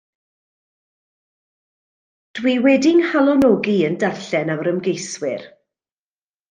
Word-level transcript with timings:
Dw 2.33 2.47
i 2.53 2.55
wedi 2.63 2.93
'nghalonogi 2.95 3.77
yn 3.91 3.99
darllen 4.01 4.53
am 4.55 4.65
yr 4.65 4.73
ymgeiswyr. 4.75 5.47